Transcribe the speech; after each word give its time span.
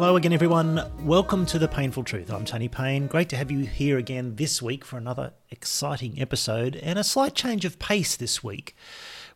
Hello 0.00 0.16
again, 0.16 0.32
everyone. 0.32 0.82
Welcome 1.04 1.44
to 1.44 1.58
The 1.58 1.68
Payneful 1.68 2.04
Truth. 2.04 2.32
I'm 2.32 2.46
Tony 2.46 2.68
Payne. 2.68 3.06
Great 3.06 3.28
to 3.28 3.36
have 3.36 3.50
you 3.50 3.66
here 3.66 3.98
again 3.98 4.36
this 4.36 4.62
week 4.62 4.82
for 4.82 4.96
another 4.96 5.34
exciting 5.50 6.18
episode 6.18 6.74
and 6.76 6.98
a 6.98 7.04
slight 7.04 7.34
change 7.34 7.66
of 7.66 7.78
pace 7.78 8.16
this 8.16 8.42
week. 8.42 8.74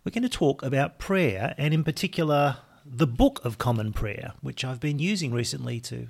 We're 0.03 0.13
going 0.13 0.23
to 0.23 0.29
talk 0.31 0.63
about 0.63 0.99
prayer 0.99 1.55
and, 1.59 1.75
in 1.75 1.85
particular, 1.85 2.57
the 2.83 3.07
Book 3.07 3.45
of 3.45 3.59
Common 3.59 3.93
Prayer, 3.93 4.33
which 4.41 4.65
I've 4.65 4.81
been 4.81 4.99
using 4.99 5.35
recently 5.35 5.81
to 5.81 6.09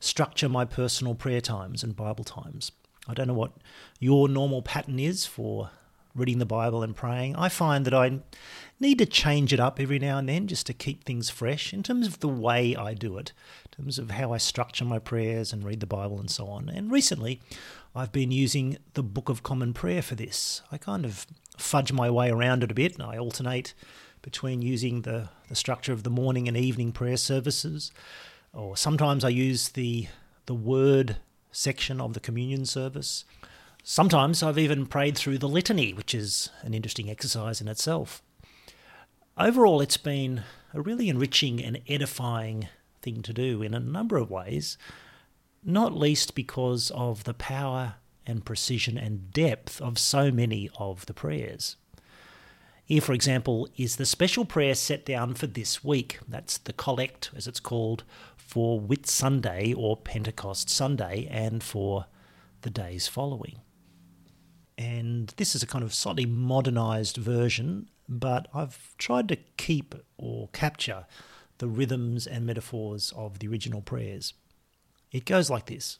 structure 0.00 0.48
my 0.48 0.64
personal 0.64 1.14
prayer 1.14 1.42
times 1.42 1.84
and 1.84 1.94
Bible 1.94 2.24
times. 2.24 2.72
I 3.06 3.12
don't 3.12 3.28
know 3.28 3.34
what 3.34 3.52
your 4.00 4.26
normal 4.26 4.62
pattern 4.62 4.98
is 4.98 5.26
for 5.26 5.68
reading 6.14 6.38
the 6.38 6.46
Bible 6.46 6.82
and 6.82 6.94
praying. 6.94 7.36
I 7.36 7.48
find 7.48 7.84
that 7.84 7.94
I 7.94 8.20
need 8.78 8.98
to 8.98 9.06
change 9.06 9.52
it 9.52 9.60
up 9.60 9.80
every 9.80 9.98
now 9.98 10.18
and 10.18 10.28
then 10.28 10.46
just 10.46 10.66
to 10.66 10.74
keep 10.74 11.04
things 11.04 11.30
fresh 11.30 11.72
in 11.72 11.82
terms 11.82 12.06
of 12.06 12.20
the 12.20 12.28
way 12.28 12.76
I 12.76 12.94
do 12.94 13.16
it, 13.18 13.32
in 13.64 13.84
terms 13.84 13.98
of 13.98 14.10
how 14.10 14.32
I 14.32 14.38
structure 14.38 14.84
my 14.84 14.98
prayers 14.98 15.52
and 15.52 15.64
read 15.64 15.80
the 15.80 15.86
Bible 15.86 16.20
and 16.20 16.30
so 16.30 16.46
on. 16.48 16.68
And 16.68 16.90
recently, 16.90 17.40
I've 17.94 18.12
been 18.12 18.30
using 18.30 18.78
the 18.94 19.02
Book 19.02 19.28
of 19.28 19.42
Common 19.42 19.72
Prayer 19.72 20.02
for 20.02 20.14
this. 20.14 20.62
I 20.70 20.78
kind 20.78 21.04
of 21.04 21.26
fudge 21.56 21.92
my 21.92 22.10
way 22.10 22.30
around 22.30 22.62
it 22.62 22.70
a 22.70 22.74
bit 22.74 22.94
and 22.94 23.02
I 23.02 23.18
alternate 23.18 23.74
between 24.22 24.62
using 24.62 25.02
the, 25.02 25.28
the 25.48 25.54
structure 25.54 25.92
of 25.92 26.02
the 26.02 26.10
morning 26.10 26.48
and 26.48 26.56
evening 26.56 26.92
prayer 26.92 27.16
services, 27.16 27.90
or 28.52 28.76
sometimes 28.76 29.24
I 29.24 29.30
use 29.30 29.70
the 29.70 30.06
the 30.46 30.54
word 30.54 31.16
section 31.50 32.00
of 32.00 32.14
the 32.14 32.20
communion 32.20 32.64
service. 32.64 33.24
Sometimes 33.84 34.44
I've 34.44 34.58
even 34.58 34.86
prayed 34.86 35.18
through 35.18 35.38
the 35.38 35.48
litany, 35.48 35.92
which 35.92 36.14
is 36.14 36.50
an 36.62 36.72
interesting 36.72 37.10
exercise 37.10 37.60
in 37.60 37.66
itself. 37.66 38.22
Overall, 39.36 39.80
it's 39.80 39.96
been 39.96 40.44
a 40.72 40.80
really 40.80 41.08
enriching 41.08 41.60
and 41.60 41.80
edifying 41.88 42.68
thing 43.02 43.22
to 43.22 43.32
do 43.32 43.60
in 43.60 43.74
a 43.74 43.80
number 43.80 44.18
of 44.18 44.30
ways, 44.30 44.78
not 45.64 45.96
least 45.96 46.36
because 46.36 46.92
of 46.94 47.24
the 47.24 47.34
power 47.34 47.94
and 48.24 48.44
precision 48.44 48.96
and 48.96 49.32
depth 49.32 49.80
of 49.80 49.98
so 49.98 50.30
many 50.30 50.70
of 50.78 51.06
the 51.06 51.14
prayers. 51.14 51.74
Here, 52.84 53.00
for 53.00 53.14
example, 53.14 53.68
is 53.76 53.96
the 53.96 54.06
special 54.06 54.44
prayer 54.44 54.76
set 54.76 55.04
down 55.04 55.34
for 55.34 55.48
this 55.48 55.82
week. 55.82 56.20
That's 56.28 56.56
the 56.56 56.72
collect, 56.72 57.30
as 57.34 57.48
it's 57.48 57.58
called, 57.58 58.04
for 58.36 58.78
Whit 58.78 59.08
Sunday 59.08 59.72
or 59.72 59.96
Pentecost 59.96 60.70
Sunday 60.70 61.26
and 61.28 61.64
for 61.64 62.06
the 62.60 62.70
days 62.70 63.08
following. 63.08 63.56
And 64.78 65.32
this 65.36 65.54
is 65.54 65.62
a 65.62 65.66
kind 65.66 65.84
of 65.84 65.92
slightly 65.94 66.26
modernized 66.26 67.16
version, 67.16 67.88
but 68.08 68.48
I've 68.54 68.94
tried 68.98 69.28
to 69.28 69.36
keep 69.56 69.94
or 70.16 70.48
capture 70.52 71.06
the 71.58 71.68
rhythms 71.68 72.26
and 72.26 72.46
metaphors 72.46 73.12
of 73.16 73.38
the 73.38 73.48
original 73.48 73.82
prayers. 73.82 74.34
It 75.12 75.24
goes 75.24 75.50
like 75.50 75.66
this 75.66 75.98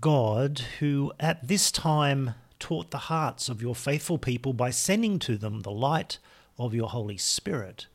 God, 0.00 0.60
who 0.80 1.12
at 1.18 1.48
this 1.48 1.70
time 1.72 2.34
taught 2.58 2.90
the 2.90 2.98
hearts 2.98 3.48
of 3.48 3.60
your 3.60 3.74
faithful 3.74 4.18
people 4.18 4.52
by 4.52 4.70
sending 4.70 5.18
to 5.20 5.36
them 5.36 5.60
the 5.60 5.70
light 5.70 6.18
of 6.58 6.74
your 6.74 6.88
Holy 6.88 7.16
Spirit, 7.16 7.86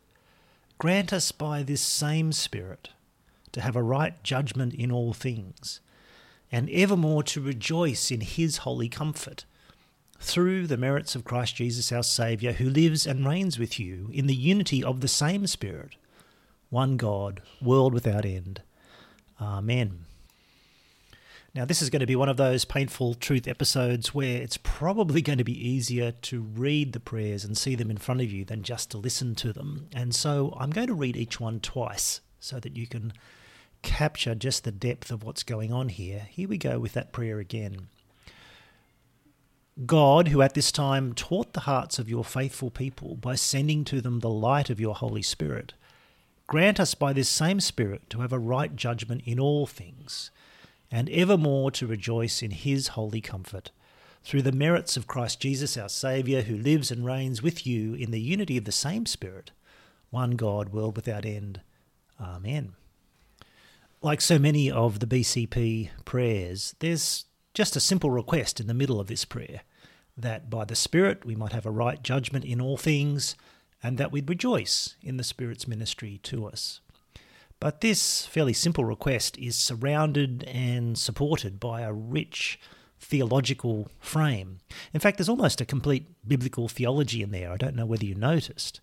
grant 0.78 1.14
us 1.14 1.32
by 1.32 1.64
this 1.64 1.82
same 1.82 2.32
Spirit 2.32 2.90
to 3.52 3.62
have 3.62 3.76
a 3.76 3.84
right 3.84 4.22
judgment 4.24 4.74
in 4.74 4.92
all 4.92 5.14
things 5.14 5.80
and 6.52 6.70
evermore 6.70 7.24
to 7.24 7.42
rejoice 7.42 8.12
in 8.12 8.22
his 8.22 8.58
holy 8.58 8.90
comfort. 8.90 9.46
Through 10.22 10.68
the 10.68 10.78
merits 10.78 11.16
of 11.16 11.24
Christ 11.24 11.56
Jesus 11.56 11.92
our 11.92 12.04
Saviour, 12.04 12.54
who 12.54 12.70
lives 12.70 13.08
and 13.08 13.26
reigns 13.26 13.58
with 13.58 13.80
you 13.80 14.10
in 14.12 14.28
the 14.28 14.36
unity 14.36 14.84
of 14.84 15.00
the 15.00 15.08
same 15.08 15.48
Spirit, 15.48 15.96
one 16.70 16.98
God, 16.98 17.42
world 17.62 17.94
without 17.94 18.26
end. 18.26 18.62
Amen. 19.40 20.06
Now, 21.56 21.66
this 21.66 21.82
is 21.82 21.90
going 21.90 22.02
to 22.02 22.06
be 22.06 22.16
one 22.16 22.30
of 22.30 22.38
those 22.38 22.64
Payneful 22.64 23.16
truth 23.16 23.48
episodes 23.48 24.14
where 24.14 24.42
it's 24.42 24.58
probably 24.58 25.22
going 25.22 25.40
to 25.40 25.44
be 25.44 25.68
easier 25.68 26.12
to 26.12 26.42
read 26.42 26.94
the 26.94 27.00
prayers 27.00 27.44
and 27.44 27.58
see 27.58 27.74
them 27.74 27.90
in 27.90 27.98
front 27.98 28.22
of 28.22 28.32
you 28.32 28.46
than 28.46 28.62
just 28.62 28.92
to 28.92 28.98
listen 28.98 29.34
to 29.36 29.52
them. 29.52 29.88
And 29.94 30.14
so 30.14 30.56
I'm 30.60 30.70
going 30.70 30.88
to 30.88 30.94
read 30.94 31.18
each 31.18 31.40
one 31.40 31.60
twice 31.60 32.22
so 32.40 32.60
that 32.60 32.78
you 32.78 32.86
can 32.86 33.14
capture 33.82 34.36
just 34.36 34.64
the 34.64 34.72
depth 34.72 35.12
of 35.12 35.24
what's 35.24 35.44
going 35.44 35.72
on 35.72 35.90
here, 35.90 36.28
here 36.30 36.48
we 36.48 36.58
go 36.58 36.80
with 36.80 36.94
that 36.94 37.12
prayer 37.12 37.40
again. 37.40 37.88
God, 39.86 40.30
who 40.30 40.42
at 40.42 40.56
this 40.56 40.72
time 40.72 41.14
taught 41.14 41.54
the 41.54 41.62
hearts 41.62 42.00
of 42.00 42.10
your 42.10 42.26
faithful 42.26 42.70
people 42.70 43.16
by 43.16 43.36
sending 43.36 43.86
to 43.86 44.02
them 44.02 44.20
the 44.20 44.30
light 44.30 44.70
of 44.70 44.80
your 44.80 44.96
Holy 44.96 45.22
Spirit, 45.22 45.74
grant 46.48 46.80
us 46.80 46.96
by 46.96 47.14
this 47.14 47.30
same 47.30 47.62
Spirit 47.62 48.10
to 48.10 48.20
have 48.20 48.34
a 48.34 48.40
right 48.40 48.76
judgment 48.76 49.22
in 49.26 49.40
all 49.40 49.66
things, 49.66 50.32
and 50.92 51.10
evermore 51.10 51.72
to 51.72 51.88
rejoice 51.88 52.42
in 52.42 52.52
his 52.52 52.90
holy 52.90 53.22
comfort. 53.22 53.72
Through 54.22 54.42
the 54.42 54.52
merits 54.52 54.98
of 54.98 55.08
Christ 55.08 55.40
Jesus 55.40 55.78
our 55.78 55.88
Saviour, 55.88 56.42
who 56.42 56.58
lives 56.58 56.92
and 56.92 57.06
reigns 57.06 57.42
with 57.42 57.66
you 57.66 57.94
in 57.94 58.12
the 58.12 58.20
unity 58.20 58.58
of 58.58 58.66
the 58.66 58.72
same 58.74 59.06
Spirit, 59.06 59.52
one 60.10 60.32
God, 60.32 60.70
world 60.70 60.98
without 60.98 61.26
end. 61.26 61.62
Amen 62.20 62.74
like 64.02 64.22
so 64.22 64.40
many 64.40 64.72
of 64.72 65.00
the 65.00 65.08
BCP 65.08 65.90
prayers, 66.06 66.76
there's 66.80 67.26
just 67.54 67.76
a 67.76 67.82
simple 67.82 68.12
request 68.12 68.60
in 68.60 68.68
the 68.68 68.74
middle 68.74 69.00
of 69.00 69.08
this 69.08 69.26
prayer 69.26 69.62
that 70.16 70.50
by 70.50 70.66
the 70.66 70.76
Spirit 70.76 71.26
we 71.26 71.36
might 71.36 71.54
have 71.54 71.66
a 71.66 71.72
right 71.72 72.02
judgment 72.04 72.46
in 72.46 72.62
all 72.62 72.78
things, 72.78 73.36
and 73.82 73.98
that 73.98 74.12
we'd 74.12 74.30
rejoice 74.30 74.96
in 75.02 75.18
the 75.18 75.24
Spirit's 75.24 75.68
ministry 75.68 76.20
to 76.24 76.46
us. 76.46 76.82
But 77.60 77.82
this 77.82 78.26
fairly 78.26 78.54
simple 78.54 78.86
request 78.86 79.38
is 79.38 79.58
surrounded 79.58 80.44
and 80.44 80.98
supported 80.98 81.60
by 81.60 81.82
a 81.82 81.94
rich 81.94 82.60
theological 83.00 83.90
frame. 84.00 84.60
In 84.94 85.00
fact, 85.00 85.18
there's 85.18 85.30
almost 85.30 85.62
a 85.62 85.66
complete 85.66 86.06
biblical 86.28 86.68
theology 86.68 87.22
in 87.22 87.32
there. 87.32 87.52
I 87.52 87.58
don't 87.58 87.76
know 87.76 87.86
whether 87.86 88.06
you 88.06 88.16
noticed 88.16 88.82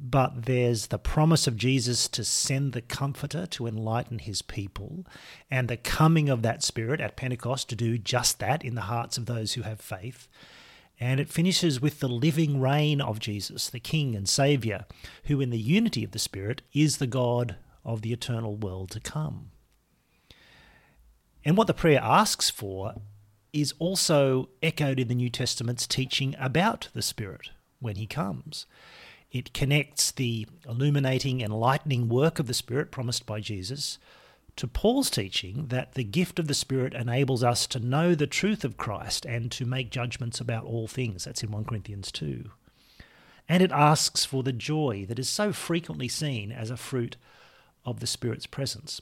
but 0.00 0.44
there's 0.46 0.86
the 0.86 0.98
promise 0.98 1.46
of 1.46 1.56
Jesus 1.56 2.06
to 2.08 2.22
send 2.22 2.72
the 2.72 2.80
Comforter 2.80 3.46
to 3.46 3.66
enlighten 3.66 4.20
his 4.20 4.42
people, 4.42 5.04
and 5.50 5.68
the 5.68 5.76
coming 5.76 6.28
of 6.28 6.42
that 6.42 6.62
Spirit 6.62 7.00
at 7.00 7.16
Pentecost 7.16 7.68
to 7.70 7.76
do 7.76 7.98
just 7.98 8.38
that 8.38 8.64
in 8.64 8.76
the 8.76 8.82
hearts 8.82 9.18
of 9.18 9.26
those 9.26 9.54
who 9.54 9.62
have 9.62 9.80
faith. 9.80 10.28
And 11.00 11.20
it 11.20 11.28
finishes 11.28 11.80
with 11.80 12.00
the 12.00 12.08
living 12.08 12.60
reign 12.60 13.00
of 13.00 13.20
Jesus, 13.20 13.70
the 13.70 13.80
King 13.80 14.14
and 14.14 14.28
Saviour, 14.28 14.84
who, 15.24 15.40
in 15.40 15.50
the 15.50 15.58
unity 15.58 16.04
of 16.04 16.12
the 16.12 16.18
Spirit, 16.18 16.62
is 16.72 16.98
the 16.98 17.06
God 17.06 17.56
of 17.84 18.02
the 18.02 18.12
eternal 18.12 18.56
world 18.56 18.90
to 18.92 19.00
come. 19.00 19.50
And 21.44 21.56
what 21.56 21.66
the 21.66 21.74
prayer 21.74 22.00
asks 22.02 22.50
for 22.50 22.94
is 23.52 23.74
also 23.78 24.50
echoed 24.62 25.00
in 25.00 25.08
the 25.08 25.14
New 25.14 25.30
Testament's 25.30 25.86
teaching 25.86 26.36
about 26.38 26.88
the 26.94 27.02
Spirit 27.02 27.50
when 27.80 27.96
he 27.96 28.06
comes. 28.06 28.66
It 29.30 29.52
connects 29.52 30.10
the 30.10 30.46
illuminating, 30.66 31.40
enlightening 31.40 32.08
work 32.08 32.38
of 32.38 32.46
the 32.46 32.54
Spirit 32.54 32.90
promised 32.90 33.26
by 33.26 33.40
Jesus 33.40 33.98
to 34.56 34.66
Paul's 34.66 35.08
teaching 35.08 35.66
that 35.68 35.92
the 35.94 36.02
gift 36.02 36.40
of 36.40 36.48
the 36.48 36.54
Spirit 36.54 36.92
enables 36.92 37.44
us 37.44 37.66
to 37.68 37.78
know 37.78 38.14
the 38.14 38.26
truth 38.26 38.64
of 38.64 38.76
Christ 38.76 39.24
and 39.24 39.52
to 39.52 39.64
make 39.64 39.90
judgments 39.90 40.40
about 40.40 40.64
all 40.64 40.88
things. 40.88 41.24
That's 41.24 41.44
in 41.44 41.52
1 41.52 41.64
Corinthians 41.66 42.10
2. 42.10 42.50
And 43.48 43.62
it 43.62 43.70
asks 43.70 44.24
for 44.24 44.42
the 44.42 44.52
joy 44.52 45.06
that 45.08 45.18
is 45.18 45.28
so 45.28 45.52
frequently 45.52 46.08
seen 46.08 46.50
as 46.50 46.70
a 46.70 46.76
fruit 46.76 47.16
of 47.84 48.00
the 48.00 48.06
Spirit's 48.06 48.46
presence. 48.46 49.00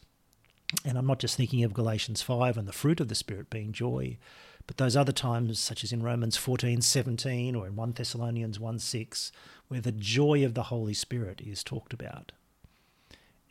And 0.84 0.98
I'm 0.98 1.06
not 1.06 1.20
just 1.20 1.36
thinking 1.36 1.62
of 1.64 1.74
Galatians 1.74 2.22
5 2.22 2.56
and 2.56 2.66
the 2.66 2.72
fruit 2.72 3.00
of 3.00 3.08
the 3.08 3.14
Spirit 3.14 3.50
being 3.50 3.72
joy, 3.72 4.18
but 4.66 4.78
those 4.78 4.96
other 4.96 5.12
times, 5.12 5.60
such 5.60 5.84
as 5.84 5.92
in 5.92 6.02
Romans 6.02 6.36
14 6.36 6.80
17 6.80 7.54
or 7.54 7.66
in 7.66 7.76
1 7.76 7.92
Thessalonians 7.92 8.58
1 8.58 8.78
6, 8.78 9.32
where 9.68 9.80
the 9.80 9.92
joy 9.92 10.44
of 10.44 10.54
the 10.54 10.64
Holy 10.64 10.94
Spirit 10.94 11.40
is 11.40 11.62
talked 11.62 11.92
about. 11.92 12.32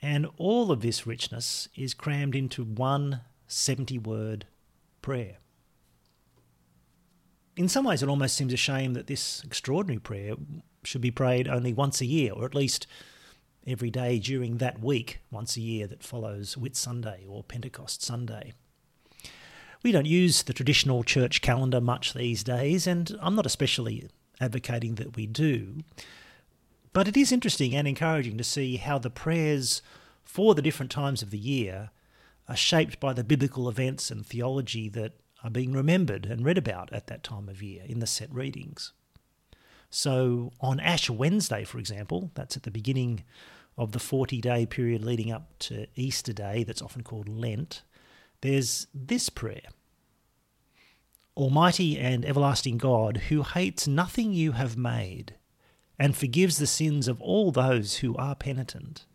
And 0.01 0.27
all 0.37 0.71
of 0.71 0.81
this 0.81 1.07
richness 1.07 1.69
is 1.75 1.93
crammed 1.93 2.35
into 2.35 2.63
one 2.63 3.21
70 3.47 3.97
word 3.99 4.45
prayer. 5.01 5.37
In 7.55 7.69
some 7.69 7.85
ways, 7.85 8.03
it 8.03 8.09
almost 8.09 8.35
seems 8.35 8.51
a 8.51 8.57
shame 8.57 8.93
that 8.93 9.07
this 9.07 9.41
extraordinary 9.45 9.99
prayer 9.99 10.35
should 10.83 11.01
be 11.01 11.11
prayed 11.11 11.47
only 11.47 11.73
once 11.73 12.01
a 12.01 12.05
year, 12.05 12.33
or 12.33 12.45
at 12.45 12.53
least 12.53 12.85
every 13.67 13.89
day 13.89 14.19
during 14.19 14.57
that 14.57 14.79
week, 14.79 15.19
once 15.31 15.57
a 15.57 15.61
year 15.61 15.87
that 15.87 16.03
follows 16.03 16.57
Whit 16.57 16.75
Sunday 16.75 17.25
or 17.27 17.43
Pentecost 17.43 18.03
Sunday. 18.03 18.53
We 19.83 19.91
don't 19.91 20.05
use 20.05 20.43
the 20.43 20.53
traditional 20.53 21.03
church 21.03 21.41
calendar 21.41 21.81
much 21.81 22.13
these 22.13 22.43
days, 22.43 22.87
and 22.87 23.15
I'm 23.21 23.35
not 23.35 23.45
especially 23.45 24.09
advocating 24.39 24.95
that 24.95 25.15
we 25.15 25.27
do. 25.27 25.79
But 26.93 27.07
it 27.07 27.17
is 27.17 27.31
interesting 27.31 27.75
and 27.75 27.87
encouraging 27.87 28.37
to 28.37 28.43
see 28.43 28.77
how 28.77 28.97
the 28.97 29.09
prayers 29.09 29.81
for 30.23 30.55
the 30.55 30.61
different 30.61 30.91
times 30.91 31.21
of 31.21 31.29
the 31.29 31.37
year 31.37 31.91
are 32.47 32.55
shaped 32.55 32.99
by 32.99 33.13
the 33.13 33.23
biblical 33.23 33.67
events 33.69 34.09
and 34.09 34.25
theology 34.25 34.89
that 34.89 35.13
are 35.43 35.49
being 35.49 35.73
remembered 35.73 36.25
and 36.25 36.45
read 36.45 36.57
about 36.57 36.91
at 36.91 37.07
that 37.07 37.23
time 37.23 37.49
of 37.49 37.61
year 37.61 37.83
in 37.85 37.99
the 37.99 38.07
set 38.07 38.33
readings. 38.33 38.93
So 39.89 40.51
on 40.59 40.79
Ash 40.79 41.09
Wednesday, 41.09 41.63
for 41.63 41.77
example, 41.77 42.31
that's 42.33 42.57
at 42.57 42.63
the 42.63 42.71
beginning 42.71 43.23
of 43.77 43.91
the 43.91 43.99
40 43.99 44.39
day 44.41 44.65
period 44.65 45.03
leading 45.03 45.31
up 45.31 45.57
to 45.59 45.87
Easter 45.95 46.33
Day, 46.33 46.63
that's 46.63 46.81
often 46.81 47.03
called 47.03 47.27
Lent, 47.27 47.83
there's 48.41 48.87
this 48.93 49.29
prayer. 49.29 49.69
Almighty 51.35 51.99
and 51.99 52.23
everlasting 52.25 52.77
God, 52.77 53.17
who 53.29 53.43
hates 53.43 53.87
nothing 53.87 54.31
you 54.31 54.53
have 54.53 54.77
made, 54.77 55.35
and 55.99 56.15
forgives 56.15 56.57
the 56.57 56.67
sins 56.67 57.07
of 57.07 57.21
all 57.21 57.51
those 57.51 57.97
who 57.97 58.15
are 58.15 58.35
penitent, 58.35 59.05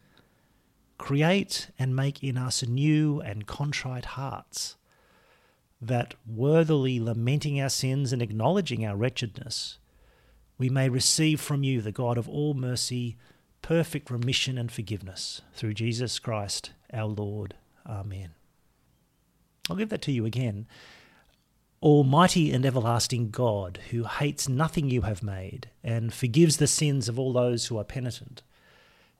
create 0.99 1.71
and 1.79 1.97
make 1.97 2.23
in 2.23 2.37
us 2.37 2.63
new 2.67 3.21
and 3.21 3.47
contrite 3.47 4.05
hearts, 4.05 4.77
that 5.81 6.15
worthily 6.27 7.01
lamenting 7.01 7.59
our 7.59 7.71
sins 7.71 8.13
and 8.13 8.21
acknowledging 8.21 8.85
our 8.85 8.97
wretchedness, 8.97 9.79
we 10.59 10.69
may 10.69 10.91
receive 10.91 11.41
from 11.41 11.65
you, 11.65 11.81
the 11.81 11.91
God 11.91 12.19
of 12.19 12.29
all 12.29 12.53
mercy, 12.53 13.17
perfect 13.63 14.11
remission 14.11 14.59
and 14.59 14.71
forgiveness 14.71 15.43
through 15.55 15.75
Jesus 15.75 16.19
Christ 16.19 16.73
our 16.93 17.07
Lord. 17.07 17.55
Amen. 17.87 18.31
I'll 19.69 19.77
give 19.77 19.91
that 19.91 20.03
to 20.03 20.13
you 20.13 20.27
again. 20.27 20.67
Almighty 21.83 22.53
and 22.53 22.67
everlasting 22.67 23.31
God, 23.31 23.81
who 23.91 24.05
hates 24.05 24.49
nothing 24.49 24.91
you 24.91 25.03
have 25.03 25.23
made 25.23 25.71
and 25.83 26.13
forgives 26.13 26.59
the 26.59 26.67
sins 26.67 27.09
of 27.09 27.19
all 27.19 27.33
those 27.33 27.67
who 27.67 27.79
are 27.79 27.85
penitent, 27.85 28.43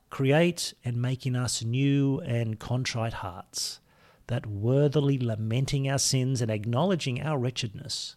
create 0.09 0.73
and 0.85 1.01
make 1.01 1.25
in 1.25 1.35
us 1.35 1.63
new 1.63 2.19
and 2.19 2.59
contrite 2.59 3.13
hearts, 3.13 3.79
that 4.27 4.45
worthily 4.45 5.17
lamenting 5.17 5.89
our 5.89 5.97
sins 5.97 6.41
and 6.41 6.51
acknowledging 6.51 7.21
our 7.21 7.39
wretchedness, 7.39 8.15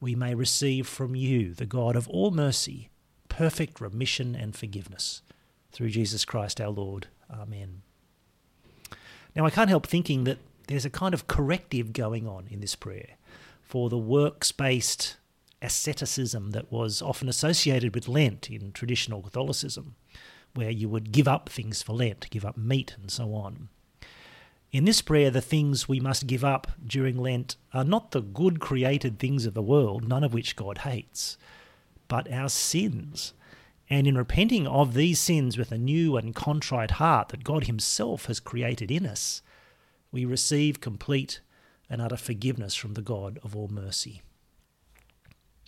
we 0.00 0.14
may 0.14 0.34
receive 0.34 0.88
from 0.88 1.14
you, 1.14 1.54
the 1.54 1.66
God 1.66 1.94
of 1.94 2.08
all 2.08 2.30
mercy, 2.30 2.90
perfect 3.28 3.80
remission 3.80 4.34
and 4.34 4.56
forgiveness 4.56 5.22
through 5.76 5.90
Jesus 5.90 6.24
Christ 6.24 6.58
our 6.58 6.70
Lord. 6.70 7.08
Amen. 7.30 7.82
Now, 9.34 9.44
I 9.44 9.50
can't 9.50 9.68
help 9.68 9.86
thinking 9.86 10.24
that 10.24 10.38
there's 10.68 10.86
a 10.86 10.90
kind 10.90 11.12
of 11.12 11.26
corrective 11.26 11.92
going 11.92 12.26
on 12.26 12.46
in 12.50 12.60
this 12.60 12.74
prayer 12.74 13.10
for 13.60 13.90
the 13.90 13.98
works 13.98 14.52
based 14.52 15.16
asceticism 15.60 16.52
that 16.52 16.72
was 16.72 17.02
often 17.02 17.28
associated 17.28 17.94
with 17.94 18.08
Lent 18.08 18.48
in 18.50 18.72
traditional 18.72 19.20
Catholicism, 19.20 19.96
where 20.54 20.70
you 20.70 20.88
would 20.88 21.12
give 21.12 21.28
up 21.28 21.50
things 21.50 21.82
for 21.82 21.92
Lent, 21.92 22.30
give 22.30 22.46
up 22.46 22.56
meat 22.56 22.94
and 22.98 23.10
so 23.10 23.34
on. 23.34 23.68
In 24.72 24.86
this 24.86 25.02
prayer, 25.02 25.30
the 25.30 25.42
things 25.42 25.86
we 25.86 26.00
must 26.00 26.26
give 26.26 26.42
up 26.42 26.68
during 26.82 27.18
Lent 27.18 27.56
are 27.74 27.84
not 27.84 28.12
the 28.12 28.22
good 28.22 28.60
created 28.60 29.18
things 29.18 29.44
of 29.44 29.52
the 29.52 29.60
world, 29.60 30.08
none 30.08 30.24
of 30.24 30.32
which 30.32 30.56
God 30.56 30.78
hates, 30.78 31.36
but 32.08 32.32
our 32.32 32.48
sins 32.48 33.34
and 33.88 34.06
in 34.06 34.16
repenting 34.18 34.66
of 34.66 34.94
these 34.94 35.20
sins 35.20 35.56
with 35.56 35.70
a 35.70 35.78
new 35.78 36.16
and 36.16 36.34
contrite 36.34 36.92
heart 36.92 37.28
that 37.28 37.44
God 37.44 37.64
Himself 37.64 38.26
has 38.26 38.40
created 38.40 38.90
in 38.90 39.06
us, 39.06 39.42
we 40.10 40.24
receive 40.24 40.80
complete 40.80 41.40
and 41.88 42.02
utter 42.02 42.16
forgiveness 42.16 42.74
from 42.74 42.94
the 42.94 43.02
God 43.02 43.38
of 43.42 43.54
all 43.54 43.68
mercy. 43.68 44.22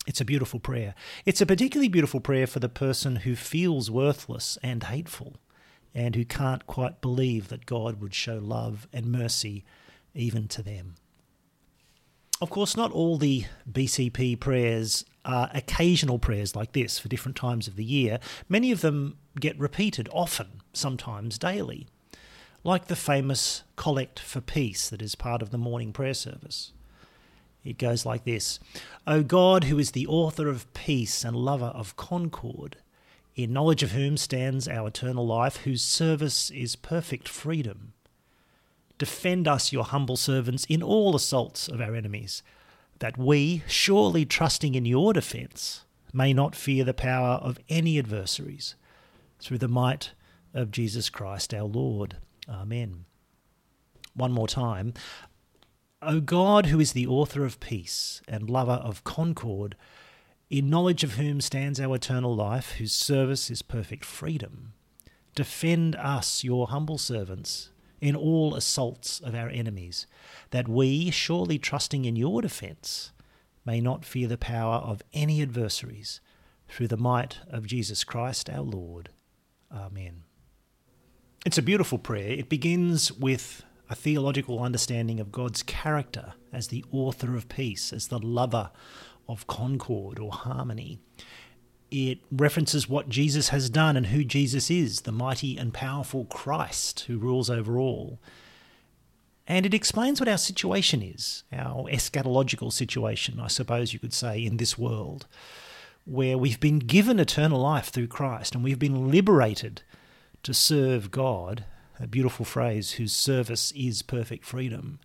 It's 0.06 0.20
a 0.20 0.24
beautiful 0.24 0.58
prayer. 0.58 0.94
It's 1.26 1.40
a 1.40 1.46
particularly 1.46 1.88
beautiful 1.88 2.20
prayer 2.20 2.46
for 2.46 2.60
the 2.60 2.68
person 2.68 3.16
who 3.16 3.36
feels 3.36 3.90
worthless 3.90 4.56
and 4.62 4.82
hateful 4.84 5.36
and 5.94 6.16
who 6.16 6.24
can't 6.24 6.66
quite 6.66 7.00
believe 7.00 7.48
that 7.48 7.66
God 7.66 8.00
would 8.00 8.14
show 8.14 8.38
love 8.38 8.88
and 8.92 9.06
mercy 9.06 9.64
even 10.14 10.48
to 10.48 10.62
them. 10.62 10.94
Of 12.40 12.50
course, 12.50 12.76
not 12.76 12.92
all 12.92 13.18
the 13.18 13.44
BCP 13.70 14.38
prayers 14.38 15.04
are 15.28 15.50
occasional 15.54 16.19
prayers 16.19 16.56
like 16.56 16.72
this 16.72 16.98
for 16.98 17.08
different 17.08 17.36
times 17.36 17.69
of 17.69 17.76
the 17.76 17.84
year. 17.84 18.19
Many 18.48 18.72
of 18.72 18.80
them 18.80 19.19
get 19.38 19.58
repeated 19.58 20.08
often, 20.12 20.62
sometimes 20.72 21.38
daily, 21.38 21.86
like 22.64 22.86
the 22.86 22.96
famous 22.96 23.62
Collect 23.76 24.19
for 24.19 24.40
Peace 24.40 24.88
that 24.88 25.02
is 25.02 25.14
part 25.14 25.42
of 25.42 25.50
the 25.50 25.58
morning 25.58 25.92
prayer 25.92 26.14
service. 26.14 26.72
It 27.64 27.78
goes 27.78 28.04
like 28.04 28.25
this 28.25 28.58
O 29.06 29.22
God, 29.22 29.64
who 29.64 29.78
is 29.78 29.92
the 29.92 30.06
author 30.06 30.48
of 30.48 30.72
peace 30.75 31.25
and 31.25 31.36
lover 31.36 31.66
of 31.66 31.94
concord, 31.94 32.78
in 33.36 33.52
knowledge 33.52 33.84
of 33.84 33.92
whom 33.92 34.16
stands 34.16 34.66
our 34.66 34.88
eternal 34.88 35.26
life, 35.26 35.58
whose 35.58 35.82
service 35.82 36.50
is 36.50 36.75
perfect 36.75 37.28
freedom 37.28 37.92
Defend 38.98 39.46
us, 39.46 39.72
your 39.72 39.84
humble 39.84 40.16
servants, 40.16 40.64
in 40.64 40.82
all 40.82 41.14
assaults 41.14 41.69
of 41.69 41.80
our 41.80 41.94
enemies, 41.94 42.42
that 42.98 43.16
we, 43.16 43.62
surely 43.66 44.24
trusting 44.24 44.74
in 44.74 44.84
your 44.84 45.12
defence, 45.12 45.84
may 46.12 46.32
not 46.32 46.56
fear 46.56 46.84
the 46.84 46.94
power 46.94 47.36
of 47.36 47.58
any 47.68 47.98
adversaries, 47.98 48.74
through 49.40 49.58
the 49.58 49.68
might 49.68 50.12
of 50.54 50.70
Jesus 50.70 51.10
Christ 51.10 51.54
our 51.54 51.64
Lord. 51.64 52.16
Amen. 52.48 53.04
One 54.14 54.32
more 54.32 54.48
time. 54.48 54.94
O 56.00 56.20
God, 56.20 56.66
who 56.66 56.80
is 56.80 56.92
the 56.92 57.06
author 57.06 57.44
of 57.44 57.60
peace 57.60 58.22
and 58.26 58.48
lover 58.48 58.72
of 58.72 59.04
concord, 59.04 59.76
in 60.50 60.70
knowledge 60.70 61.04
of 61.04 61.14
whom 61.14 61.40
stands 61.40 61.78
our 61.78 61.96
eternal 61.96 62.34
life, 62.34 62.72
whose 62.78 62.92
service 62.92 63.50
is 63.50 63.62
perfect 63.62 64.04
freedom, 64.04 64.72
defend 65.34 65.94
us, 65.96 66.42
your 66.42 66.68
humble 66.68 66.98
servants, 66.98 67.70
in 68.00 68.14
all 68.16 68.54
assaults 68.54 69.20
of 69.20 69.34
our 69.34 69.48
enemies, 69.48 70.06
that 70.50 70.68
we, 70.68 71.10
surely 71.10 71.58
trusting 71.58 72.04
in 72.04 72.16
your 72.16 72.42
defence, 72.42 73.12
may 73.64 73.80
not 73.80 74.04
fear 74.04 74.28
the 74.28 74.38
power 74.38 74.76
of 74.76 75.02
any 75.12 75.42
adversaries, 75.42 76.20
through 76.68 76.88
the 76.88 76.96
might 76.96 77.38
of 77.50 77.66
Jesus 77.66 78.04
Christ 78.04 78.50
our 78.50 78.62
Lord. 78.62 79.08
Amen. 79.72 80.22
It's 81.46 81.58
a 81.58 81.62
beautiful 81.62 81.98
prayer. 81.98 82.32
It 82.32 82.48
begins 82.48 83.10
with 83.12 83.64
a 83.90 83.94
theological 83.94 84.62
understanding 84.62 85.18
of 85.18 85.32
God's 85.32 85.62
character 85.62 86.34
as 86.52 86.68
the 86.68 86.84
author 86.92 87.34
of 87.36 87.48
peace, 87.48 87.92
as 87.92 88.08
the 88.08 88.18
lover 88.18 88.70
of 89.28 89.46
concord 89.46 90.18
or 90.18 90.30
harmony. 90.30 90.98
It 91.90 92.19
references 92.31 92.88
what 92.88 93.08
Jesus 93.08 93.49
has 93.49 93.70
done 93.70 93.96
and 93.96 94.06
who 94.06 94.23
Jesus 94.25 94.70
is, 94.70 95.02
the 95.02 95.12
mighty 95.12 95.56
and 95.56 95.73
powerful 95.73 96.26
Christ 96.26 97.00
who 97.00 97.19
rules 97.19 97.49
over 97.49 97.79
all. 97.79 98.19
And 99.46 99.64
it 99.64 99.73
explains 99.73 100.20
what 100.20 100.29
our 100.29 100.37
situation 100.37 101.02
is, 101.02 101.44
our 101.50 101.85
eschatological 101.90 102.70
situation, 102.70 103.40
I 103.40 103.49
suppose 103.49 103.94
you 103.94 103.99
could 103.99 104.12
say, 104.12 104.44
in 104.44 104.58
this 104.58 104.76
world, 104.76 105.26
where 106.05 106.37
we've 106.37 106.61
been 106.61 106.78
given 106.78 107.18
eternal 107.18 107.61
life 107.61 107.88
through 107.88 108.09
Christ 108.09 108.54
and 108.54 108.62
we've 108.62 108.78
been 108.78 109.11
liberated 109.11 109.83
to 110.42 110.52
serve 110.52 111.11
God, 111.11 111.64
a 111.99 112.07
beautiful 112.07 112.45
phrase, 112.45 112.92
whose 112.92 113.14
service 113.14 113.73
is 113.73 114.02
perfect 114.02 114.45
freedom. 114.45 115.00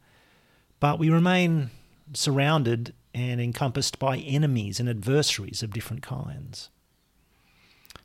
But 0.81 0.99
we 0.99 1.09
remain 1.09 1.69
surrounded 2.11 2.93
and 3.13 3.39
encompassed 3.39 3.99
by 3.99 4.17
enemies 4.17 4.79
and 4.79 4.89
adversaries 4.89 5.63
of 5.63 5.71
different 5.71 6.01
kinds. 6.01 6.69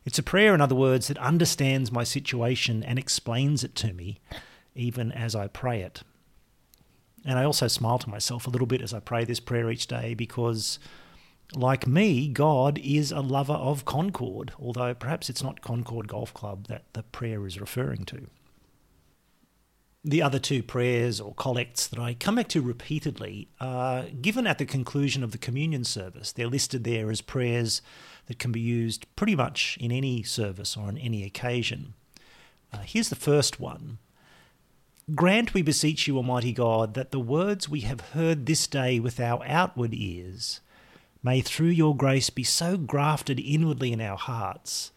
It's 0.09 0.19
a 0.19 0.23
prayer, 0.23 0.55
in 0.55 0.63
other 0.63 0.75
words, 0.75 1.09
that 1.09 1.19
understands 1.19 1.93
my 1.93 2.03
situation 2.03 2.83
and 2.83 2.99
explains 2.99 3.63
it 3.63 3.75
to 3.75 3.93
me, 3.93 4.21
even 4.75 5.13
as 5.13 5.35
I 5.35 5.49
pray 5.49 5.83
it. 5.83 6.01
And 7.27 7.39
I 7.39 7.45
also 7.45 7.69
smile 7.69 7.99
to 7.99 8.09
myself 8.09 8.47
a 8.47 8.51
little 8.51 8.67
bit 8.67 8.81
as 8.81 8.95
I 8.95 9.01
pray 9.01 9.27
this 9.27 9.39
prayer 9.39 9.71
each 9.71 9.87
day 9.87 10.15
because, 10.15 10.79
like 11.55 11.87
me, 11.87 12.27
God 12.27 12.79
is 12.79 13.13
a 13.13 13.21
lover 13.21 13.53
of 13.53 13.85
Concord, 13.85 14.53
although 14.59 14.95
perhaps 14.95 15.29
it's 15.29 15.43
not 15.43 15.61
Concord 15.61 16.09
Golf 16.09 16.33
Club 16.33 16.69
that 16.69 16.85
the 16.95 17.03
prayer 17.03 17.47
is 17.47 17.61
referring 17.61 18.07
to. 18.07 18.29
The 20.03 20.23
other 20.23 20.39
two 20.39 20.63
prayers 20.63 21.21
or 21.21 21.35
collects 21.35 21.87
that 21.87 21.99
I 21.99 22.15
come 22.15 22.37
back 22.37 22.49
to 22.49 22.63
repeatedly 22.63 23.49
are 23.61 24.05
given 24.05 24.47
at 24.47 24.57
the 24.57 24.65
conclusion 24.65 25.23
of 25.23 25.33
the 25.33 25.39
communion 25.39 25.85
service. 25.85 26.33
They're 26.33 26.47
listed 26.47 26.85
there 26.85 27.11
as 27.11 27.21
prayers 27.21 27.83
that 28.29 28.39
can 28.39 28.53
be 28.53 28.61
used 28.61 29.05
pretty 29.17 29.35
much 29.35 29.77
in 29.81 29.91
any 29.91 30.23
service 30.23 30.77
or 30.77 30.87
on 30.87 30.97
any 30.97 31.25
occasion. 31.25 31.95
Uh, 32.73 32.79
here's 32.85 33.09
the 33.09 33.17
first 33.17 33.59
one 33.59 33.99
Grant, 35.15 35.55
we 35.55 35.63
beseech 35.63 36.07
you, 36.07 36.19
Almighty 36.19 36.53
God, 36.53 36.93
that 36.93 37.13
the 37.13 37.19
words 37.19 37.67
we 37.67 37.81
have 37.81 38.13
heard 38.13 38.45
this 38.45 38.67
day 38.67 39.01
with 39.01 39.19
our 39.19 39.43
outward 39.47 39.95
ears 39.95 40.61
may 41.23 41.41
through 41.41 41.69
your 41.69 41.97
grace 41.97 42.29
be 42.29 42.45
so 42.45 42.77
grafted 42.77 43.41
inwardly 43.41 43.91
in 43.91 44.03
our 44.03 44.19
hearts 44.19 44.93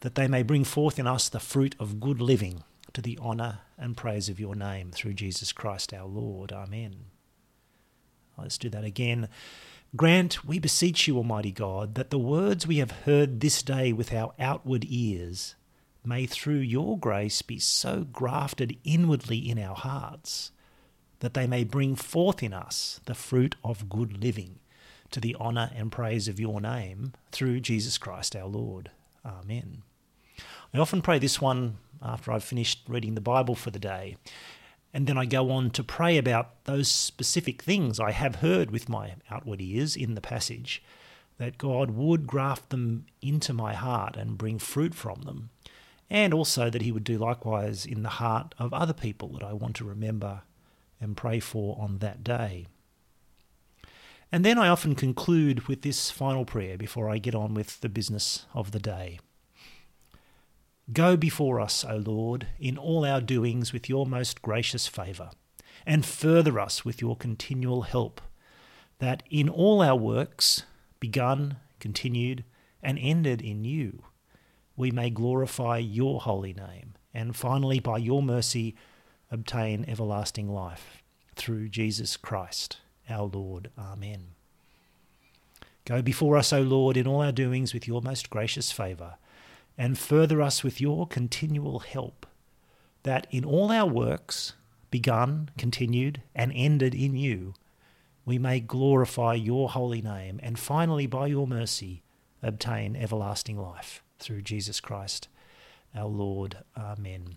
that 0.00 0.14
they 0.14 0.28
may 0.28 0.44
bring 0.44 0.62
forth 0.62 0.96
in 0.96 1.08
us 1.08 1.28
the 1.28 1.40
fruit 1.40 1.74
of 1.80 1.98
good 1.98 2.20
living 2.20 2.62
to 2.92 3.02
the 3.02 3.18
honour 3.18 3.58
and 3.76 3.96
praise 3.96 4.28
of 4.28 4.38
your 4.38 4.54
name 4.54 4.92
through 4.92 5.14
Jesus 5.14 5.50
Christ 5.50 5.92
our 5.92 6.06
Lord. 6.06 6.52
Amen. 6.52 7.06
Let's 8.38 8.58
do 8.58 8.70
that 8.70 8.84
again. 8.84 9.28
Grant, 9.96 10.44
we 10.44 10.58
beseech 10.58 11.08
you, 11.08 11.16
Almighty 11.16 11.50
God, 11.50 11.94
that 11.94 12.10
the 12.10 12.18
words 12.18 12.66
we 12.66 12.76
have 12.76 12.90
heard 12.90 13.40
this 13.40 13.62
day 13.62 13.90
with 13.90 14.12
our 14.12 14.34
outward 14.38 14.84
ears 14.86 15.54
may 16.04 16.26
through 16.26 16.58
your 16.58 16.98
grace 16.98 17.40
be 17.40 17.58
so 17.58 18.04
grafted 18.04 18.76
inwardly 18.84 19.38
in 19.38 19.58
our 19.58 19.74
hearts 19.74 20.52
that 21.20 21.32
they 21.32 21.46
may 21.46 21.64
bring 21.64 21.96
forth 21.96 22.42
in 22.42 22.52
us 22.52 23.00
the 23.06 23.14
fruit 23.14 23.56
of 23.64 23.88
good 23.88 24.22
living 24.22 24.58
to 25.10 25.20
the 25.20 25.34
honour 25.36 25.70
and 25.74 25.90
praise 25.90 26.28
of 26.28 26.38
your 26.38 26.60
name 26.60 27.14
through 27.32 27.60
Jesus 27.60 27.96
Christ 27.96 28.36
our 28.36 28.46
Lord. 28.46 28.90
Amen. 29.24 29.82
I 30.74 30.78
often 30.78 31.00
pray 31.00 31.18
this 31.18 31.40
one 31.40 31.78
after 32.02 32.30
I've 32.30 32.44
finished 32.44 32.82
reading 32.88 33.14
the 33.14 33.22
Bible 33.22 33.54
for 33.54 33.70
the 33.70 33.78
day. 33.78 34.18
And 34.92 35.06
then 35.06 35.18
I 35.18 35.26
go 35.26 35.50
on 35.50 35.70
to 35.70 35.84
pray 35.84 36.16
about 36.16 36.64
those 36.64 36.88
specific 36.88 37.62
things 37.62 38.00
I 38.00 38.10
have 38.10 38.36
heard 38.36 38.70
with 38.70 38.88
my 38.88 39.16
outward 39.30 39.60
ears 39.60 39.94
in 39.94 40.14
the 40.14 40.20
passage, 40.20 40.82
that 41.36 41.58
God 41.58 41.90
would 41.92 42.26
graft 42.26 42.70
them 42.70 43.06
into 43.22 43.52
my 43.52 43.74
heart 43.74 44.16
and 44.16 44.38
bring 44.38 44.58
fruit 44.58 44.94
from 44.94 45.22
them, 45.22 45.50
and 46.10 46.32
also 46.32 46.70
that 46.70 46.82
He 46.82 46.90
would 46.90 47.04
do 47.04 47.18
likewise 47.18 47.84
in 47.86 48.02
the 48.02 48.08
heart 48.08 48.54
of 48.58 48.72
other 48.72 48.94
people 48.94 49.28
that 49.34 49.44
I 49.44 49.52
want 49.52 49.76
to 49.76 49.84
remember 49.84 50.42
and 51.00 51.16
pray 51.16 51.38
for 51.38 51.78
on 51.80 51.98
that 51.98 52.24
day. 52.24 52.66
And 54.32 54.44
then 54.44 54.58
I 54.58 54.68
often 54.68 54.94
conclude 54.94 55.68
with 55.68 55.82
this 55.82 56.10
final 56.10 56.44
prayer 56.44 56.76
before 56.76 57.08
I 57.08 57.18
get 57.18 57.34
on 57.34 57.54
with 57.54 57.80
the 57.80 57.88
business 57.88 58.46
of 58.52 58.72
the 58.72 58.80
day. 58.80 59.20
Go 60.92 61.18
before 61.18 61.60
us, 61.60 61.84
O 61.84 61.96
Lord, 61.96 62.46
in 62.58 62.78
all 62.78 63.04
our 63.04 63.20
doings 63.20 63.74
with 63.74 63.90
your 63.90 64.06
most 64.06 64.40
gracious 64.40 64.86
favour, 64.86 65.30
and 65.84 66.04
further 66.04 66.58
us 66.58 66.82
with 66.82 67.02
your 67.02 67.14
continual 67.14 67.82
help, 67.82 68.22
that 68.98 69.22
in 69.30 69.50
all 69.50 69.82
our 69.82 69.96
works, 69.96 70.62
begun, 70.98 71.56
continued, 71.78 72.42
and 72.82 72.98
ended 72.98 73.42
in 73.42 73.64
you, 73.64 74.02
we 74.76 74.90
may 74.90 75.10
glorify 75.10 75.76
your 75.76 76.20
holy 76.22 76.54
name, 76.54 76.94
and 77.12 77.36
finally, 77.36 77.80
by 77.80 77.98
your 77.98 78.22
mercy, 78.22 78.74
obtain 79.30 79.84
everlasting 79.86 80.48
life. 80.48 81.02
Through 81.36 81.68
Jesus 81.68 82.16
Christ, 82.16 82.78
our 83.10 83.26
Lord. 83.26 83.70
Amen. 83.78 84.28
Go 85.84 86.00
before 86.00 86.36
us, 86.36 86.52
O 86.52 86.62
Lord, 86.62 86.96
in 86.96 87.06
all 87.06 87.20
our 87.20 87.32
doings 87.32 87.74
with 87.74 87.86
your 87.86 88.00
most 88.00 88.30
gracious 88.30 88.72
favour 88.72 89.16
and 89.78 89.96
further 89.96 90.42
us 90.42 90.64
with 90.64 90.80
your 90.80 91.06
continual 91.06 91.78
help, 91.78 92.26
that 93.04 93.28
in 93.30 93.44
all 93.44 93.70
our 93.70 93.88
works, 93.88 94.54
begun, 94.90 95.50
continued, 95.56 96.20
and 96.34 96.52
ended 96.54 96.94
in 96.94 97.16
you, 97.16 97.54
we 98.26 98.38
may 98.38 98.60
glorify 98.60 99.34
your 99.34 99.70
holy 99.70 100.02
name, 100.02 100.40
and 100.42 100.58
finally, 100.58 101.06
by 101.06 101.28
your 101.28 101.46
mercy, 101.46 102.02
obtain 102.42 102.96
everlasting 102.96 103.56
life 103.56 104.02
through 104.18 104.42
Jesus 104.42 104.80
Christ 104.80 105.28
our 105.94 106.08
Lord. 106.08 106.58
Amen. 106.76 107.36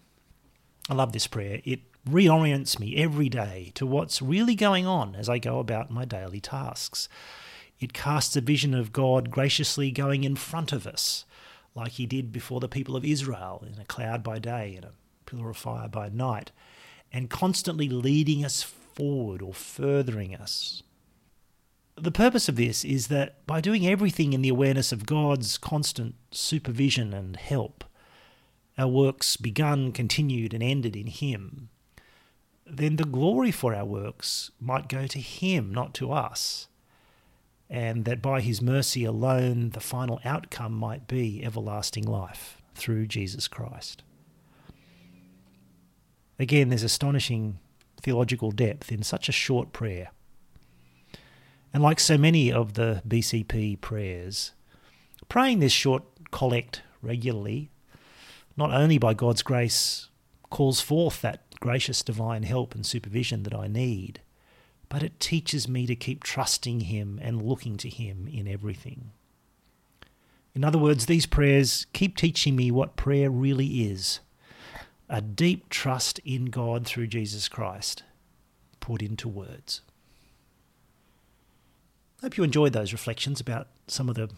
I 0.89 0.93
love 0.93 1.13
this 1.13 1.27
prayer. 1.27 1.61
It 1.63 1.79
reorients 2.09 2.79
me 2.79 2.97
every 2.97 3.29
day 3.29 3.71
to 3.75 3.85
what's 3.85 4.21
really 4.21 4.55
going 4.55 4.85
on 4.85 5.15
as 5.15 5.29
I 5.29 5.37
go 5.37 5.59
about 5.59 5.91
my 5.91 6.05
daily 6.05 6.41
tasks. 6.41 7.07
It 7.79 7.93
casts 7.93 8.35
a 8.35 8.41
vision 8.41 8.73
of 8.73 8.91
God 8.91 9.31
graciously 9.31 9.91
going 9.91 10.23
in 10.23 10.35
front 10.35 10.73
of 10.73 10.85
us 10.85 11.25
like 11.75 11.93
he 11.93 12.05
did 12.05 12.31
before 12.31 12.59
the 12.59 12.67
people 12.67 12.95
of 12.95 13.05
Israel 13.05 13.63
in 13.65 13.79
a 13.79 13.85
cloud 13.85 14.23
by 14.23 14.39
day 14.39 14.75
and 14.75 14.85
a 14.85 14.93
pillar 15.25 15.49
of 15.49 15.57
fire 15.57 15.87
by 15.87 16.09
night, 16.09 16.51
and 17.13 17.29
constantly 17.29 17.89
leading 17.89 18.43
us 18.43 18.61
forward 18.61 19.41
or 19.41 19.53
furthering 19.53 20.35
us. 20.35 20.83
The 21.95 22.11
purpose 22.11 22.49
of 22.49 22.55
this 22.55 22.83
is 22.83 23.07
that 23.07 23.45
by 23.45 23.61
doing 23.61 23.85
everything 23.85 24.33
in 24.33 24.41
the 24.41 24.49
awareness 24.49 24.91
of 24.91 25.05
God's 25.05 25.57
constant 25.57 26.15
supervision 26.31 27.13
and 27.13 27.35
help, 27.35 27.83
our 28.77 28.87
works 28.87 29.37
begun, 29.37 29.91
continued, 29.91 30.53
and 30.53 30.63
ended 30.63 30.95
in 30.95 31.07
Him, 31.07 31.69
then 32.65 32.95
the 32.95 33.03
glory 33.03 33.51
for 33.51 33.75
our 33.75 33.85
works 33.85 34.51
might 34.59 34.87
go 34.87 35.05
to 35.07 35.19
Him, 35.19 35.73
not 35.73 35.93
to 35.95 36.11
us 36.11 36.67
and 37.71 38.03
that 38.03 38.21
by 38.21 38.41
his 38.41 38.61
mercy 38.61 39.05
alone 39.05 39.69
the 39.69 39.79
final 39.79 40.19
outcome 40.25 40.73
might 40.73 41.07
be 41.07 41.41
everlasting 41.41 42.03
life 42.03 42.61
through 42.75 43.07
Jesus 43.07 43.47
Christ. 43.47 44.03
Again, 46.37 46.67
there's 46.67 46.83
astonishing 46.83 47.59
theological 48.01 48.51
depth 48.51 48.91
in 48.91 49.03
such 49.03 49.29
a 49.29 49.31
short 49.31 49.71
prayer. 49.71 50.11
And 51.73 51.81
like 51.81 52.01
so 52.01 52.17
many 52.17 52.51
of 52.51 52.73
the 52.73 53.01
BCP 53.07 53.79
prayers, 53.79 54.51
praying 55.29 55.59
this 55.59 55.71
short 55.71 56.03
collect 56.31 56.81
regularly, 57.01 57.71
not 58.57 58.73
only 58.73 58.97
by 58.97 59.13
God's 59.13 59.43
grace, 59.43 60.09
calls 60.49 60.81
forth 60.81 61.21
that 61.21 61.43
gracious 61.61 62.01
divine 62.01 62.43
help 62.43 62.75
and 62.75 62.85
supervision 62.85 63.43
that 63.43 63.55
I 63.55 63.67
need 63.67 64.19
but 64.91 65.03
it 65.03 65.21
teaches 65.21 65.69
me 65.69 65.87
to 65.87 65.95
keep 65.95 66.21
trusting 66.21 66.81
Him 66.81 67.17
and 67.23 67.41
looking 67.41 67.77
to 67.77 67.87
Him 67.87 68.27
in 68.29 68.45
everything. 68.45 69.11
In 70.53 70.65
other 70.65 70.77
words, 70.77 71.05
these 71.05 71.25
prayers 71.25 71.87
keep 71.93 72.17
teaching 72.17 72.57
me 72.57 72.71
what 72.71 72.97
prayer 72.97 73.31
really 73.31 73.89
is 73.89 74.19
a 75.07 75.21
deep 75.21 75.69
trust 75.69 76.19
in 76.19 76.45
God 76.45 76.85
through 76.85 77.07
Jesus 77.07 77.47
Christ, 77.47 78.03
put 78.81 79.01
into 79.01 79.29
words. 79.29 79.79
I 82.19 82.25
hope 82.25 82.37
you 82.37 82.43
enjoyed 82.43 82.73
those 82.73 82.91
reflections 82.91 83.39
about 83.39 83.67
some 83.87 84.09
of 84.09 84.15
the 84.15 84.29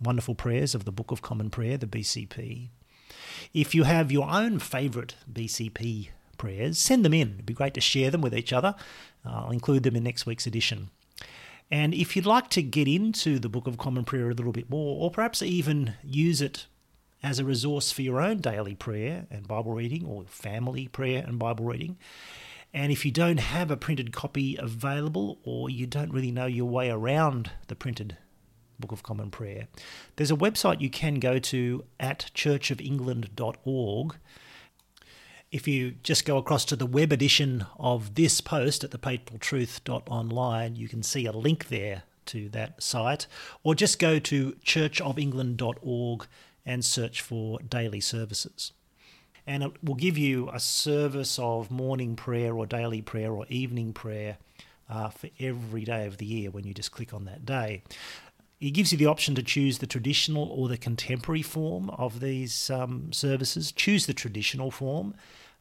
wonderful 0.00 0.36
prayers 0.36 0.76
of 0.76 0.84
the 0.84 0.92
Book 0.92 1.10
of 1.10 1.22
Common 1.22 1.50
Prayer, 1.50 1.76
the 1.76 1.86
BCP. 1.86 2.68
If 3.52 3.74
you 3.74 3.82
have 3.82 4.12
your 4.12 4.30
own 4.30 4.60
favourite 4.60 5.16
BCP 5.32 6.10
prayers, 6.36 6.78
send 6.78 7.04
them 7.04 7.14
in. 7.14 7.34
It'd 7.34 7.46
be 7.46 7.52
great 7.52 7.74
to 7.74 7.80
share 7.80 8.10
them 8.10 8.20
with 8.20 8.34
each 8.34 8.52
other. 8.52 8.76
I'll 9.24 9.50
include 9.50 9.82
them 9.82 9.96
in 9.96 10.04
next 10.04 10.26
week's 10.26 10.46
edition. 10.46 10.90
And 11.70 11.92
if 11.92 12.16
you'd 12.16 12.26
like 12.26 12.48
to 12.50 12.62
get 12.62 12.88
into 12.88 13.38
the 13.38 13.48
Book 13.48 13.66
of 13.66 13.76
Common 13.76 14.04
Prayer 14.04 14.30
a 14.30 14.34
little 14.34 14.52
bit 14.52 14.70
more, 14.70 15.02
or 15.02 15.10
perhaps 15.10 15.42
even 15.42 15.94
use 16.02 16.40
it 16.40 16.66
as 17.22 17.38
a 17.38 17.44
resource 17.44 17.92
for 17.92 18.02
your 18.02 18.20
own 18.20 18.38
daily 18.38 18.74
prayer 18.74 19.26
and 19.30 19.46
Bible 19.46 19.74
reading, 19.74 20.06
or 20.06 20.24
family 20.24 20.88
prayer 20.88 21.22
and 21.26 21.38
Bible 21.38 21.66
reading, 21.66 21.98
and 22.72 22.92
if 22.92 23.04
you 23.04 23.10
don't 23.10 23.40
have 23.40 23.70
a 23.70 23.76
printed 23.76 24.12
copy 24.12 24.56
available, 24.58 25.38
or 25.42 25.70
you 25.70 25.86
don't 25.86 26.12
really 26.12 26.30
know 26.30 26.46
your 26.46 26.66
way 26.66 26.90
around 26.90 27.50
the 27.68 27.74
printed 27.74 28.16
Book 28.78 28.92
of 28.92 29.02
Common 29.02 29.30
Prayer, 29.30 29.68
there's 30.16 30.30
a 30.30 30.36
website 30.36 30.80
you 30.80 30.90
can 30.90 31.14
go 31.14 31.38
to 31.38 31.84
at 31.98 32.30
churchofengland.org 32.34 34.16
if 35.50 35.66
you 35.66 35.92
just 36.02 36.24
go 36.24 36.36
across 36.36 36.64
to 36.66 36.76
the 36.76 36.86
web 36.86 37.12
edition 37.12 37.66
of 37.78 38.14
this 38.14 38.40
post 38.40 38.84
at 38.84 38.90
thepaynefultruth.online, 38.90 40.76
you 40.76 40.88
can 40.88 41.02
see 41.02 41.26
a 41.26 41.32
link 41.32 41.68
there 41.68 42.02
to 42.26 42.48
that 42.50 42.82
site, 42.82 43.26
or 43.62 43.74
just 43.74 43.98
go 43.98 44.18
to 44.18 44.52
churchofengland.org 44.64 46.26
and 46.66 46.84
search 46.84 47.22
for 47.22 47.58
daily 47.60 48.00
services. 48.00 48.72
And 49.46 49.62
it 49.62 49.72
will 49.82 49.94
give 49.94 50.18
you 50.18 50.50
a 50.52 50.60
service 50.60 51.38
of 51.38 51.70
morning 51.70 52.16
prayer 52.16 52.54
or 52.54 52.66
daily 52.66 53.00
prayer 53.00 53.32
or 53.32 53.46
evening 53.48 53.94
prayer 53.94 54.36
uh, 54.90 55.08
for 55.08 55.30
every 55.40 55.84
day 55.84 56.06
of 56.06 56.18
the 56.18 56.26
year 56.26 56.50
when 56.50 56.64
you 56.64 56.74
just 56.74 56.92
click 56.92 57.14
on 57.14 57.24
that 57.24 57.46
day. 57.46 57.82
It 58.60 58.70
gives 58.70 58.90
you 58.90 58.98
the 58.98 59.06
option 59.06 59.34
to 59.36 59.42
choose 59.42 59.78
the 59.78 59.86
traditional 59.86 60.48
or 60.48 60.68
the 60.68 60.76
contemporary 60.76 61.42
form 61.42 61.90
of 61.90 62.20
these 62.20 62.70
um, 62.70 63.12
services. 63.12 63.70
Choose 63.70 64.06
the 64.06 64.14
traditional 64.14 64.70
form. 64.72 65.14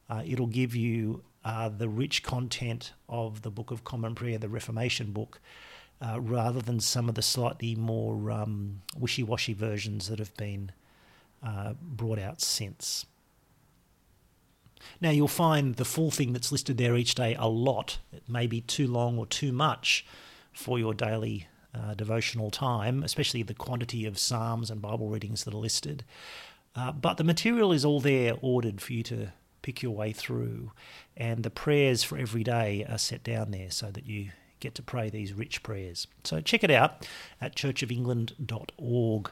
Uh, 0.09 0.23
it'll 0.25 0.47
give 0.47 0.75
you 0.75 1.21
uh, 1.45 1.69
the 1.69 1.89
rich 1.89 2.23
content 2.23 2.93
of 3.07 3.43
the 3.43 3.51
Book 3.51 3.69
of 3.69 3.83
Common 3.83 4.15
Prayer, 4.15 4.39
the 4.39 4.49
Reformation 4.49 5.11
book, 5.11 5.39
uh, 6.01 6.19
rather 6.19 6.59
than 6.59 6.79
some 6.79 7.07
of 7.07 7.15
the 7.15 7.21
slightly 7.21 7.75
more 7.75 8.31
um, 8.31 8.81
wishy 8.97 9.23
washy 9.23 9.53
versions 9.53 10.07
that 10.09 10.17
have 10.17 10.35
been 10.35 10.71
uh, 11.43 11.73
brought 11.79 12.19
out 12.19 12.41
since. 12.41 13.05
Now, 14.99 15.11
you'll 15.11 15.27
find 15.27 15.75
the 15.75 15.85
full 15.85 16.11
thing 16.11 16.33
that's 16.33 16.51
listed 16.51 16.77
there 16.77 16.95
each 16.95 17.13
day 17.15 17.35
a 17.37 17.47
lot. 17.47 17.99
It 18.11 18.27
may 18.27 18.47
be 18.47 18.61
too 18.61 18.87
long 18.87 19.19
or 19.19 19.27
too 19.27 19.51
much 19.51 20.05
for 20.51 20.79
your 20.79 20.93
daily 20.93 21.47
uh, 21.77 21.93
devotional 21.93 22.49
time, 22.49 23.03
especially 23.03 23.43
the 23.43 23.53
quantity 23.53 24.05
of 24.05 24.17
Psalms 24.17 24.71
and 24.71 24.81
Bible 24.81 25.09
readings 25.09 25.43
that 25.43 25.53
are 25.53 25.57
listed. 25.57 26.03
Uh, 26.75 26.91
but 26.91 27.17
the 27.17 27.23
material 27.23 27.71
is 27.71 27.83
all 27.83 27.99
there 27.99 28.33
ordered 28.41 28.81
for 28.81 28.93
you 28.93 29.03
to 29.03 29.33
pick 29.61 29.81
your 29.81 29.93
way 29.93 30.13
through. 30.13 30.71
And 31.15 31.43
the 31.43 31.49
prayers 31.49 32.03
for 32.03 32.17
every 32.17 32.43
day 32.43 32.85
are 32.89 32.97
set 32.97 33.23
down 33.23 33.51
there 33.51 33.71
so 33.71 33.91
that 33.91 34.05
you 34.05 34.29
get 34.59 34.75
to 34.75 34.81
pray 34.81 35.09
these 35.09 35.33
rich 35.33 35.63
prayers. 35.63 36.07
So 36.23 36.39
check 36.41 36.63
it 36.63 36.71
out 36.71 37.07
at 37.41 37.55
churchofengland.org. 37.55 39.31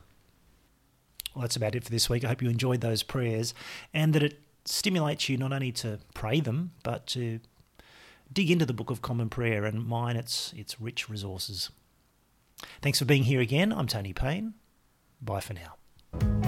Well, 1.34 1.42
that's 1.42 1.56
about 1.56 1.76
it 1.76 1.84
for 1.84 1.90
this 1.90 2.10
week. 2.10 2.24
I 2.24 2.30
hope 2.30 2.42
you 2.42 2.50
enjoyed 2.50 2.82
those 2.82 3.04
prayers 3.04 3.54
and 3.94 4.14
that 4.14 4.24
it 4.24 4.40
stimulates 4.66 5.30
you 5.30 5.38
not 5.38 5.54
only 5.54 5.72
to 5.74 6.00
pray 6.14 6.40
them, 6.40 6.72
but 6.84 7.08
to 7.08 7.40
dig 8.32 8.50
into 8.50 8.66
the 8.66 8.74
Book 8.74 8.90
of 8.90 9.02
Common 9.02 9.30
Prayer 9.30 9.66
and 9.66 9.86
mine 9.86 10.16
its, 10.16 10.54
its 10.54 10.82
rich 10.82 11.10
resources. 11.10 11.70
Thanks 12.82 13.00
for 13.00 13.06
being 13.06 13.24
here 13.24 13.42
again. 13.42 13.72
I'm 13.74 13.88
Tony 13.88 14.14
Payne. 14.14 14.54
Bye 15.22 15.40
for 15.40 15.54
now. 15.54 16.45